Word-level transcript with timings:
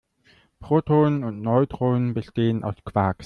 Protonen 0.63 1.23
und 1.23 1.43
Neutronen 1.43 2.15
bestehen 2.15 2.63
aus 2.63 2.73
Quarks. 2.83 3.19